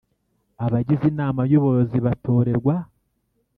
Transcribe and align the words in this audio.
Abagize 0.65 1.03
Inama 1.13 1.41
y 1.49 1.55
Ubuyobozi 1.59 1.97
batorerwa 2.05 2.75